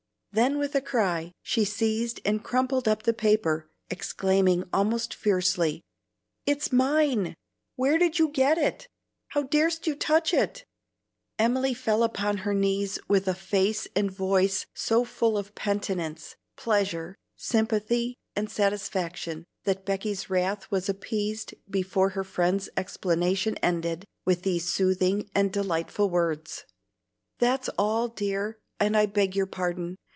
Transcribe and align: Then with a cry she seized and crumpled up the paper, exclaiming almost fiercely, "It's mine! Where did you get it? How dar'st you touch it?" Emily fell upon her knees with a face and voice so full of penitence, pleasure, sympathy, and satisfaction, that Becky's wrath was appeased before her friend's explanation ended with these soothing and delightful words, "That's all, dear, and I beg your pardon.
Then 0.33 0.57
with 0.59 0.75
a 0.75 0.81
cry 0.81 1.33
she 1.43 1.65
seized 1.65 2.21
and 2.23 2.41
crumpled 2.41 2.87
up 2.87 3.03
the 3.03 3.11
paper, 3.13 3.69
exclaiming 3.89 4.63
almost 4.71 5.13
fiercely, 5.13 5.81
"It's 6.45 6.71
mine! 6.71 7.35
Where 7.75 7.97
did 7.97 8.17
you 8.17 8.29
get 8.29 8.57
it? 8.57 8.87
How 9.27 9.43
dar'st 9.43 9.87
you 9.87 9.93
touch 9.93 10.33
it?" 10.33 10.63
Emily 11.37 11.73
fell 11.73 12.01
upon 12.01 12.37
her 12.47 12.53
knees 12.53 12.97
with 13.09 13.27
a 13.27 13.33
face 13.33 13.89
and 13.93 14.09
voice 14.09 14.65
so 14.73 15.03
full 15.03 15.37
of 15.37 15.53
penitence, 15.53 16.37
pleasure, 16.55 17.17
sympathy, 17.35 18.15
and 18.33 18.49
satisfaction, 18.49 19.43
that 19.65 19.83
Becky's 19.83 20.29
wrath 20.29 20.71
was 20.71 20.87
appeased 20.87 21.55
before 21.69 22.11
her 22.11 22.23
friend's 22.23 22.69
explanation 22.77 23.57
ended 23.57 24.05
with 24.23 24.43
these 24.43 24.73
soothing 24.73 25.29
and 25.35 25.51
delightful 25.51 26.09
words, 26.09 26.63
"That's 27.39 27.67
all, 27.77 28.07
dear, 28.07 28.57
and 28.79 28.95
I 28.95 29.07
beg 29.07 29.35
your 29.35 29.45
pardon. 29.45 29.97